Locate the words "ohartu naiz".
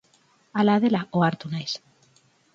1.21-1.71